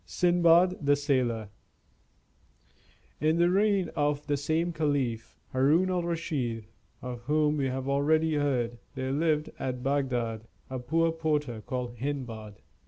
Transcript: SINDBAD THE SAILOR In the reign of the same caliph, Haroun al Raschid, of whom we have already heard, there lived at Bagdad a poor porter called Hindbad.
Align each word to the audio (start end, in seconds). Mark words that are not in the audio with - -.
SINDBAD 0.03 0.83
THE 0.83 0.95
SAILOR 0.95 1.49
In 3.19 3.37
the 3.37 3.51
reign 3.51 3.89
of 3.95 4.25
the 4.25 4.35
same 4.35 4.73
caliph, 4.73 5.37
Haroun 5.53 5.91
al 5.91 6.01
Raschid, 6.01 6.65
of 7.03 7.21
whom 7.25 7.57
we 7.57 7.65
have 7.67 7.87
already 7.87 8.33
heard, 8.33 8.79
there 8.95 9.11
lived 9.11 9.51
at 9.59 9.83
Bagdad 9.83 10.47
a 10.71 10.79
poor 10.79 11.11
porter 11.11 11.61
called 11.61 11.97
Hindbad. 11.97 12.55